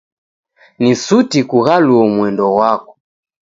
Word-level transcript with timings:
Ni 0.81 0.91
suti 1.03 1.39
kughaluo 1.49 2.03
mwendo 2.13 2.45
ghwako. 2.53 2.91